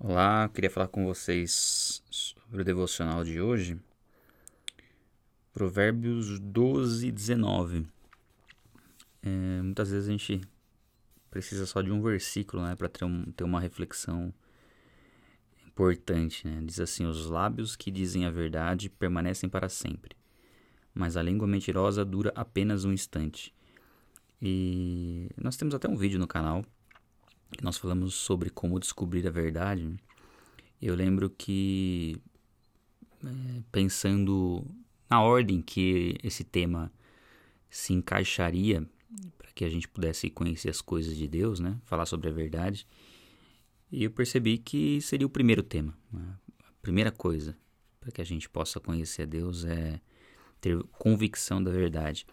Olá, 0.00 0.50
queria 0.52 0.68
falar 0.68 0.88
com 0.88 1.04
vocês 1.06 2.02
sobre 2.10 2.62
o 2.62 2.64
devocional 2.64 3.22
de 3.22 3.40
hoje. 3.40 3.78
Provérbios 5.52 6.40
12, 6.40 7.12
19. 7.12 7.86
É, 9.22 9.62
muitas 9.62 9.92
vezes 9.92 10.08
a 10.08 10.10
gente 10.10 10.40
precisa 11.30 11.64
só 11.64 11.80
de 11.80 11.92
um 11.92 12.02
versículo 12.02 12.64
né, 12.64 12.74
para 12.74 12.88
ter, 12.88 13.04
um, 13.04 13.24
ter 13.30 13.44
uma 13.44 13.60
reflexão 13.60 14.34
importante. 15.64 16.44
Né? 16.46 16.60
Diz 16.64 16.80
assim: 16.80 17.06
Os 17.06 17.26
lábios 17.26 17.76
que 17.76 17.88
dizem 17.88 18.26
a 18.26 18.30
verdade 18.30 18.90
permanecem 18.90 19.48
para 19.48 19.68
sempre, 19.68 20.16
mas 20.92 21.16
a 21.16 21.22
língua 21.22 21.46
mentirosa 21.46 22.04
dura 22.04 22.32
apenas 22.34 22.84
um 22.84 22.92
instante. 22.92 23.54
E 24.42 25.30
nós 25.40 25.56
temos 25.56 25.72
até 25.72 25.88
um 25.88 25.96
vídeo 25.96 26.18
no 26.18 26.26
canal 26.26 26.64
nós 27.62 27.76
falamos 27.78 28.14
sobre 28.14 28.50
como 28.50 28.80
descobrir 28.80 29.26
a 29.26 29.30
verdade, 29.30 29.94
eu 30.80 30.94
lembro 30.94 31.30
que 31.30 32.20
é, 33.24 33.62
pensando 33.72 34.64
na 35.08 35.22
ordem 35.22 35.62
que 35.62 36.16
esse 36.22 36.44
tema 36.44 36.92
se 37.70 37.92
encaixaria 37.92 38.86
para 39.38 39.50
que 39.52 39.64
a 39.64 39.68
gente 39.68 39.88
pudesse 39.88 40.28
conhecer 40.28 40.70
as 40.70 40.80
coisas 40.80 41.16
de 41.16 41.26
Deus, 41.26 41.60
né? 41.60 41.78
Falar 41.84 42.06
sobre 42.06 42.28
a 42.28 42.32
verdade. 42.32 42.86
E 43.90 44.04
eu 44.04 44.10
percebi 44.10 44.58
que 44.58 45.00
seria 45.00 45.26
o 45.26 45.30
primeiro 45.30 45.62
tema. 45.62 45.96
Né? 46.12 46.36
A 46.60 46.72
primeira 46.82 47.12
coisa 47.12 47.56
para 48.00 48.10
que 48.10 48.20
a 48.20 48.24
gente 48.24 48.48
possa 48.48 48.78
conhecer 48.78 49.22
a 49.22 49.26
Deus 49.26 49.64
é 49.64 50.00
ter 50.60 50.82
convicção 50.98 51.62
da 51.62 51.70
verdade. 51.70 52.26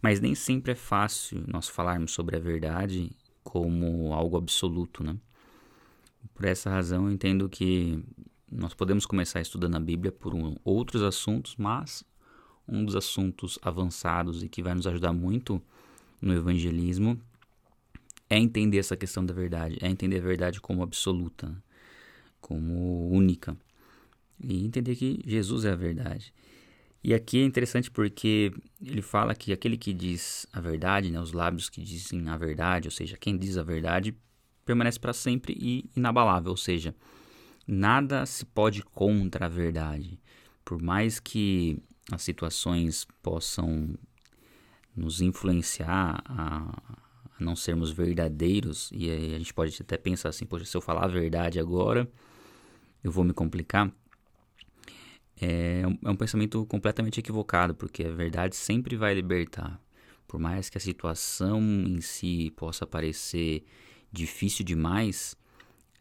Mas 0.00 0.20
nem 0.20 0.34
sempre 0.34 0.72
é 0.72 0.74
fácil 0.74 1.44
nós 1.46 1.68
falarmos 1.68 2.12
sobre 2.12 2.36
a 2.36 2.40
verdade 2.40 3.10
como 3.46 4.12
algo 4.12 4.36
absoluto, 4.36 5.04
né? 5.04 5.16
Por 6.34 6.44
essa 6.44 6.68
razão, 6.68 7.06
eu 7.06 7.12
entendo 7.12 7.48
que 7.48 8.02
nós 8.50 8.74
podemos 8.74 9.06
começar 9.06 9.40
estudando 9.40 9.76
a 9.76 9.80
Bíblia 9.80 10.10
por 10.10 10.34
um, 10.34 10.56
outros 10.64 11.00
assuntos, 11.00 11.54
mas 11.56 12.02
um 12.66 12.84
dos 12.84 12.96
assuntos 12.96 13.56
avançados 13.62 14.42
e 14.42 14.48
que 14.48 14.64
vai 14.64 14.74
nos 14.74 14.84
ajudar 14.88 15.12
muito 15.12 15.62
no 16.20 16.34
evangelismo 16.34 17.18
é 18.28 18.36
entender 18.36 18.78
essa 18.78 18.96
questão 18.96 19.24
da 19.24 19.32
verdade, 19.32 19.78
é 19.80 19.88
entender 19.88 20.18
a 20.18 20.22
verdade 20.22 20.60
como 20.60 20.82
absoluta, 20.82 21.56
como 22.40 23.08
única, 23.08 23.56
e 24.42 24.66
entender 24.66 24.96
que 24.96 25.22
Jesus 25.24 25.64
é 25.64 25.70
a 25.70 25.76
verdade. 25.76 26.34
E 27.06 27.14
aqui 27.14 27.40
é 27.40 27.44
interessante 27.44 27.88
porque 27.88 28.52
ele 28.84 29.00
fala 29.00 29.32
que 29.32 29.52
aquele 29.52 29.76
que 29.76 29.92
diz 29.92 30.44
a 30.52 30.60
verdade, 30.60 31.08
né, 31.08 31.20
os 31.20 31.30
lábios 31.30 31.70
que 31.70 31.80
dizem 31.80 32.28
a 32.28 32.36
verdade, 32.36 32.88
ou 32.88 32.90
seja, 32.90 33.16
quem 33.16 33.38
diz 33.38 33.56
a 33.56 33.62
verdade, 33.62 34.12
permanece 34.64 34.98
para 34.98 35.12
sempre 35.12 35.56
e 35.56 35.88
inabalável, 35.96 36.50
ou 36.50 36.56
seja, 36.56 36.92
nada 37.64 38.26
se 38.26 38.44
pode 38.44 38.82
contra 38.82 39.46
a 39.46 39.48
verdade. 39.48 40.18
Por 40.64 40.82
mais 40.82 41.20
que 41.20 41.78
as 42.10 42.22
situações 42.22 43.06
possam 43.22 43.96
nos 44.92 45.20
influenciar 45.20 46.24
a, 46.26 46.72
a 47.36 47.38
não 47.38 47.54
sermos 47.54 47.92
verdadeiros, 47.92 48.90
e 48.92 49.08
a 49.08 49.38
gente 49.38 49.54
pode 49.54 49.80
até 49.80 49.96
pensar 49.96 50.30
assim, 50.30 50.44
poxa, 50.44 50.64
se 50.64 50.76
eu 50.76 50.80
falar 50.80 51.04
a 51.04 51.06
verdade 51.06 51.60
agora, 51.60 52.10
eu 53.04 53.12
vou 53.12 53.22
me 53.22 53.32
complicar 53.32 53.92
é 55.40 55.86
um, 55.86 55.98
é 56.08 56.10
um 56.10 56.16
pensamento 56.16 56.64
completamente 56.66 57.20
equivocado, 57.20 57.74
porque 57.74 58.04
a 58.04 58.12
verdade 58.12 58.56
sempre 58.56 58.96
vai 58.96 59.14
libertar. 59.14 59.80
Por 60.26 60.40
mais 60.40 60.68
que 60.68 60.78
a 60.78 60.80
situação 60.80 61.60
em 61.60 62.00
si 62.00 62.52
possa 62.56 62.86
parecer 62.86 63.64
difícil 64.10 64.64
demais, 64.64 65.36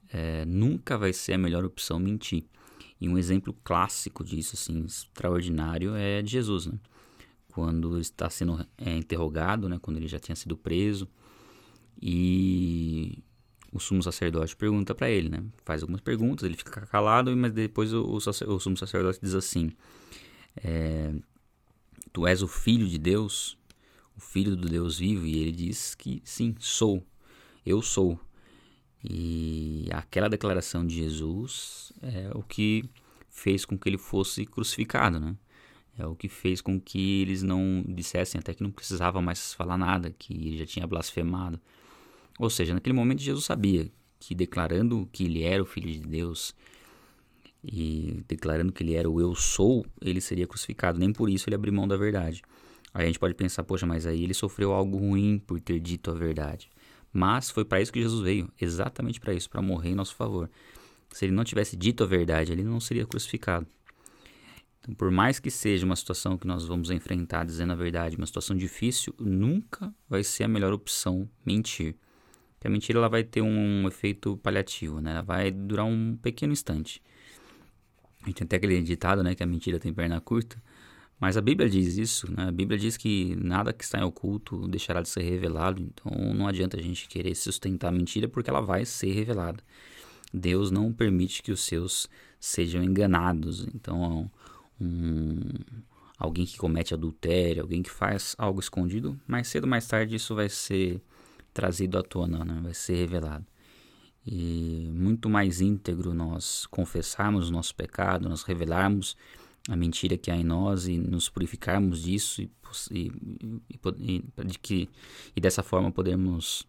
é, 0.10 0.46
nunca 0.46 0.98
vai 0.98 1.14
ser 1.14 1.34
a 1.34 1.38
melhor 1.38 1.66
opção 1.66 2.00
mentir. 2.00 2.46
E 3.00 3.10
um 3.10 3.18
exemplo 3.18 3.54
clássico 3.64 4.24
disso, 4.24 4.56
assim, 4.56 4.86
extraordinário, 4.86 5.96
é 5.96 6.22
de 6.22 6.32
Jesus, 6.32 6.66
né? 6.66 6.80
Quando 7.50 8.00
está 8.00 8.30
sendo 8.30 8.66
é, 8.78 8.96
interrogado, 8.96 9.68
né? 9.68 9.78
Quando 9.82 9.98
ele 9.98 10.08
já 10.08 10.20
tinha 10.20 10.36
sido 10.36 10.58
preso 10.58 11.08
e 12.02 13.24
o 13.76 13.80
sumo 13.80 14.02
sacerdote 14.02 14.56
pergunta 14.56 14.96
para 14.96 15.10
ele, 15.10 15.28
né? 15.28 15.44
Faz 15.66 15.82
algumas 15.82 16.00
perguntas, 16.00 16.46
ele 16.46 16.56
fica 16.56 16.86
calado, 16.86 17.36
mas 17.36 17.52
depois 17.52 17.92
o, 17.94 18.04
o, 18.04 18.16
o 18.16 18.60
sumo 18.60 18.78
sacerdote 18.78 19.20
diz 19.22 19.36
assim: 19.36 19.70
é, 20.56 21.14
Tu 22.14 22.26
és 22.26 22.42
o 22.42 22.48
filho 22.48 22.88
de 22.88 22.98
Deus, 22.98 23.58
o 24.16 24.22
filho 24.22 24.56
do 24.56 24.70
Deus 24.70 25.00
vivo? 25.00 25.26
E 25.26 25.40
ele 25.40 25.52
diz 25.52 25.94
que 25.94 26.22
sim, 26.24 26.56
sou, 26.58 27.06
eu 27.66 27.82
sou. 27.82 28.18
E 29.04 29.90
aquela 29.92 30.30
declaração 30.30 30.88
de 30.88 30.96
Jesus 30.96 31.92
é 32.02 32.32
o 32.34 32.42
que 32.42 32.90
fez 33.30 33.66
com 33.66 33.78
que 33.78 33.90
ele 33.90 33.98
fosse 33.98 34.46
crucificado, 34.46 35.20
né? 35.20 35.36
É 36.00 36.06
o 36.06 36.16
que 36.16 36.30
fez 36.30 36.62
com 36.62 36.80
que 36.80 37.22
eles 37.22 37.44
não 37.44 37.84
dissessem 37.86 38.40
até 38.40 38.54
que 38.54 38.64
não 38.64 38.72
precisava 38.72 39.22
mais 39.22 39.54
falar 39.54 39.78
nada, 39.78 40.16
que 40.18 40.34
ele 40.34 40.58
já 40.60 40.66
tinha 40.66 40.88
blasfemado. 40.88 41.60
Ou 42.38 42.50
seja, 42.50 42.74
naquele 42.74 42.94
momento 42.94 43.22
Jesus 43.22 43.46
sabia 43.46 43.90
que 44.20 44.36
declarando 44.36 45.08
que 45.12 45.24
ele 45.26 45.44
era 45.44 45.62
o 45.62 45.66
Filho 45.66 45.92
de 45.92 46.00
Deus 46.00 46.56
e 47.64 48.24
declarando 48.28 48.72
que 48.72 48.84
ele 48.84 48.94
era 48.94 49.10
o 49.10 49.20
eu 49.20 49.34
sou, 49.36 49.86
ele 50.02 50.22
seria 50.22 50.46
crucificado. 50.46 51.00
Nem 51.00 51.12
por 51.12 51.30
isso 51.30 51.50
ele 51.50 51.56
abriu 51.56 51.74
mão 51.74 51.88
da 51.88 51.98
verdade. 51.98 52.42
Aí 52.94 53.04
a 53.04 53.08
gente 53.08 53.20
pode 53.20 53.34
pensar, 53.34 53.64
poxa, 53.64 53.86
mas 53.86 54.06
aí 54.06 54.24
ele 54.24 54.34
sofreu 54.34 54.72
algo 54.72 54.98
ruim 54.98 55.40
por 55.40 55.60
ter 55.60 55.80
dito 55.80 56.12
a 56.12 56.14
verdade. 56.14 56.70
Mas 57.12 57.50
foi 57.50 57.66
para 57.66 57.82
isso 57.82 57.92
que 57.92 58.02
Jesus 58.02 58.22
veio, 58.22 58.52
exatamente 58.60 59.20
para 59.20 59.34
isso, 59.34 59.50
para 59.50 59.62
morrer 59.62 59.90
em 59.90 59.96
nosso 59.96 60.16
favor. 60.16 60.50
Se 61.12 61.26
ele 61.26 61.34
não 61.34 61.44
tivesse 61.44 61.76
dito 61.76 62.04
a 62.04 62.08
verdade, 62.08 62.52
ele 62.52 62.64
não 62.64 62.80
seria 62.80 63.06
crucificado. 63.06 63.66
Então, 64.80 64.94
por 64.94 65.10
mais 65.10 65.40
que 65.40 65.50
seja 65.50 65.86
uma 65.86 65.96
situação 65.96 66.38
que 66.38 66.46
nós 66.46 66.66
vamos 66.66 66.92
enfrentar 66.92 67.46
dizendo 67.46 67.72
a 67.72 67.76
verdade, 67.76 68.18
uma 68.18 68.26
situação 68.26 68.56
difícil, 68.56 69.16
nunca 69.18 69.94
vai 70.08 70.24
ser 70.24 70.44
a 70.44 70.48
melhor 70.48 70.74
opção 70.74 71.28
mentir 71.46 71.96
que 72.66 72.68
a 72.68 72.72
mentira 72.72 72.98
ela 72.98 73.08
vai 73.08 73.24
ter 73.24 73.42
um 73.44 73.88
efeito 73.88 74.38
paliativo, 74.38 75.00
né? 75.00 75.12
Ela 75.12 75.22
vai 75.22 75.52
durar 75.52 75.86
um 75.86 76.18
pequeno 76.18 76.52
instante. 76.52 77.00
A 78.24 78.26
gente 78.26 78.38
tem 78.38 78.46
até 78.46 78.56
aquele 78.56 78.82
ditado, 78.82 79.22
né, 79.22 79.36
que 79.36 79.44
a 79.44 79.46
mentira 79.46 79.80
tem 79.80 79.94
perna 79.94 80.20
curta, 80.20 80.60
mas 81.20 81.38
a 81.38 81.42
Bíblia 81.42 81.70
diz 81.70 81.96
isso, 81.96 82.32
né? 82.32 82.48
A 82.48 82.52
Bíblia 82.52 82.80
diz 82.80 82.98
que 82.98 83.36
nada 83.36 83.72
que 83.72 83.84
está 83.84 84.00
em 84.00 84.04
oculto 84.04 84.68
deixará 84.68 85.04
de 85.04 85.10
ser 85.10 85.22
revelado, 85.22 85.80
então 85.80 86.12
não 86.34 86.48
adianta 86.48 86.76
a 86.76 86.82
gente 86.82 87.08
querer 87.08 87.36
sustentar 87.36 87.90
a 87.90 87.92
mentira 87.92 88.28
porque 88.28 88.50
ela 88.50 88.62
vai 88.62 88.84
ser 88.84 89.12
revelada. 89.12 89.64
Deus 90.34 90.72
não 90.72 90.92
permite 90.92 91.44
que 91.44 91.52
os 91.52 91.62
seus 91.62 92.10
sejam 92.40 92.84
enganados. 92.84 93.68
Então, 93.76 94.30
um, 94.82 95.40
alguém 96.18 96.48
que 96.48 96.58
comete 96.58 96.96
adultério, 96.96 97.62
alguém 97.62 97.84
que 97.84 97.92
faz 97.92 98.36
algo 98.40 98.60
escondido, 98.60 99.20
mais 99.28 99.48
cedo 99.48 99.66
ou 99.66 99.70
mais 99.70 99.88
tarde 99.88 100.16
isso 100.16 100.34
vai 100.34 100.50
ser 100.50 101.00
trazido 101.56 101.98
à 101.98 102.04
tona, 102.04 102.44
né? 102.44 102.60
vai 102.62 102.74
ser 102.74 102.96
revelado. 102.96 103.46
E 104.28 104.92
muito 104.94 105.30
mais 105.30 105.62
íntegro 105.62 106.14
nós 106.14 106.66
confessarmos 106.66 107.50
o 107.50 107.52
nosso 107.52 107.74
pecado, 107.74 108.28
nós 108.28 108.44
revelarmos 108.44 109.16
a 109.70 109.76
mentira 109.76 110.18
que 110.18 110.30
há 110.30 110.36
em 110.36 110.44
nós 110.44 110.88
e 110.88 110.98
nos 110.98 111.30
purificarmos 111.30 112.04
disso 112.04 112.42
e, 112.42 112.52
e, 112.92 113.12
e, 114.00 114.24
de 114.46 114.60
que, 114.60 114.90
e 115.36 115.40
dessa 115.40 115.64
forma 115.64 115.92
podemos 115.92 116.68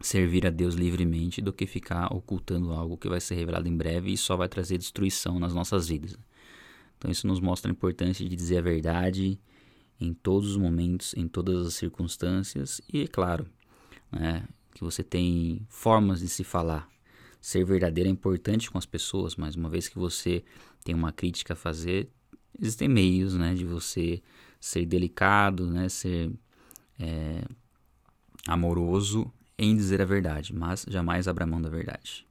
servir 0.00 0.46
a 0.46 0.50
Deus 0.50 0.74
livremente 0.74 1.40
do 1.40 1.52
que 1.52 1.66
ficar 1.66 2.12
ocultando 2.12 2.72
algo 2.72 2.96
que 2.96 3.08
vai 3.08 3.20
ser 3.20 3.36
revelado 3.36 3.68
em 3.68 3.76
breve 3.76 4.12
e 4.12 4.16
só 4.16 4.36
vai 4.36 4.48
trazer 4.48 4.76
destruição 4.76 5.38
nas 5.38 5.54
nossas 5.54 5.88
vidas. 5.88 6.18
Então 6.98 7.10
isso 7.10 7.26
nos 7.26 7.40
mostra 7.40 7.70
a 7.70 7.72
importância 7.72 8.28
de 8.28 8.34
dizer 8.34 8.58
a 8.58 8.62
verdade 8.62 9.38
em 10.00 10.12
todos 10.14 10.50
os 10.50 10.56
momentos, 10.56 11.14
em 11.14 11.28
todas 11.28 11.66
as 11.66 11.74
circunstâncias 11.74 12.80
e, 12.92 13.02
é 13.02 13.06
claro, 13.06 13.46
né? 14.12 14.44
que 14.74 14.84
você 14.84 15.02
tem 15.02 15.60
formas 15.68 16.20
de 16.20 16.28
se 16.28 16.44
falar. 16.44 16.88
Ser 17.40 17.64
verdadeiro 17.64 18.08
é 18.08 18.12
importante 18.12 18.70
com 18.70 18.78
as 18.78 18.86
pessoas, 18.86 19.36
mas 19.36 19.54
uma 19.54 19.68
vez 19.68 19.88
que 19.88 19.98
você 19.98 20.44
tem 20.84 20.94
uma 20.94 21.12
crítica 21.12 21.52
a 21.54 21.56
fazer, 21.56 22.08
existem 22.58 22.88
meios 22.88 23.34
né, 23.34 23.54
de 23.54 23.64
você 23.64 24.22
ser 24.60 24.84
delicado, 24.86 25.66
né, 25.66 25.88
ser 25.88 26.30
é, 26.98 27.44
amoroso 28.46 29.30
em 29.58 29.76
dizer 29.76 30.00
a 30.00 30.06
verdade, 30.06 30.54
mas 30.54 30.86
jamais 30.88 31.28
abra 31.28 31.46
mão 31.46 31.60
da 31.60 31.68
verdade. 31.68 32.26